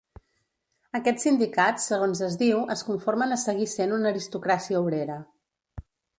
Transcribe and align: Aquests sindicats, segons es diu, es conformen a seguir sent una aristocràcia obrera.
Aquests 0.99 1.25
sindicats, 1.27 1.85
segons 1.91 2.21
es 2.29 2.39
diu, 2.43 2.63
es 2.77 2.81
conformen 2.89 3.37
a 3.37 3.39
seguir 3.43 3.69
sent 3.75 3.95
una 4.01 4.11
aristocràcia 4.15 4.83
obrera. 4.89 5.21